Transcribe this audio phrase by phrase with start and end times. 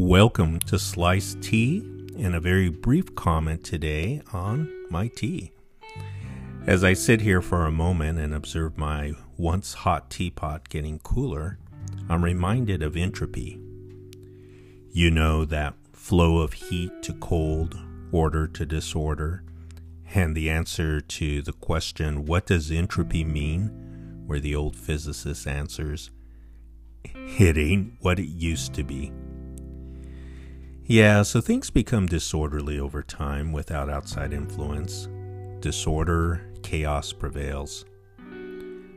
[0.00, 1.78] Welcome to Slice Tea
[2.16, 5.50] and a very brief comment today on my tea.
[6.68, 11.58] As I sit here for a moment and observe my once hot teapot getting cooler,
[12.08, 13.60] I'm reminded of entropy.
[14.92, 17.76] You know that flow of heat to cold,
[18.12, 19.42] order to disorder,
[20.14, 24.22] and the answer to the question, what does entropy mean?
[24.26, 26.10] Where the old physicist answers,
[27.04, 29.10] it ain't what it used to be.
[30.90, 35.06] Yeah, so things become disorderly over time without outside influence.
[35.60, 37.84] Disorder, chaos prevails.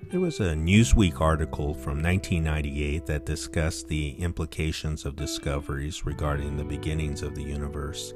[0.09, 6.63] There was a Newsweek article from 1998 that discussed the implications of discoveries regarding the
[6.63, 8.13] beginnings of the universe.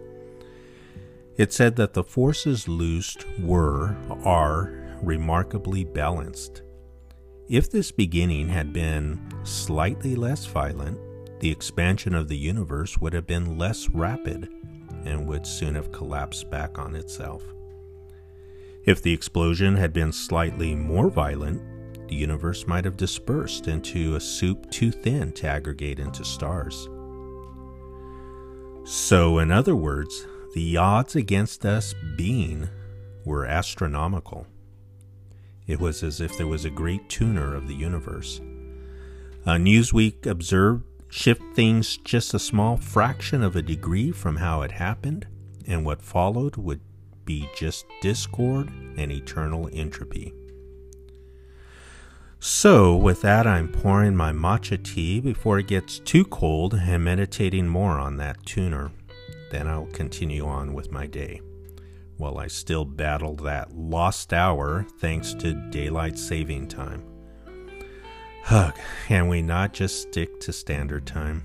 [1.35, 4.71] It said that the forces loosed were, are,
[5.01, 6.61] remarkably balanced.
[7.49, 10.97] If this beginning had been slightly less violent,
[11.39, 14.49] the expansion of the universe would have been less rapid
[15.03, 17.43] and would soon have collapsed back on itself.
[18.85, 21.61] If the explosion had been slightly more violent,
[22.07, 26.87] the universe might have dispersed into a soup too thin to aggregate into stars.
[28.83, 32.69] So, in other words, the odds against us being
[33.25, 34.45] were astronomical.
[35.65, 38.39] It was as if there was a great tuner of the universe.
[39.47, 40.83] A Newsweek observed
[41.15, 45.25] shift things just a small fraction of a degree from how it happened,
[45.65, 46.81] and what followed would
[47.23, 50.33] be just discord and eternal entropy.
[52.39, 57.69] So, with that, I'm pouring my matcha tea before it gets too cold and meditating
[57.69, 58.91] more on that tuner.
[59.51, 61.41] Then I'll continue on with my day.
[62.17, 67.14] While I still battle that lost hour thanks to daylight saving time.
[68.45, 68.75] Hug,
[69.07, 71.43] can we not just stick to standard time?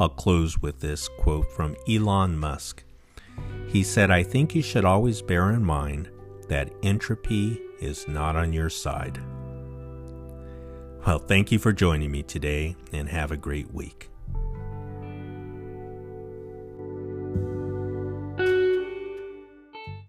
[0.00, 2.82] I'll close with this quote from Elon Musk.
[3.68, 6.10] He said, I think you should always bear in mind
[6.48, 9.20] that entropy is not on your side.
[11.06, 14.10] Well, thank you for joining me today and have a great week.